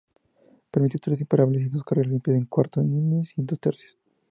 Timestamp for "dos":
1.69-1.83, 3.43-3.59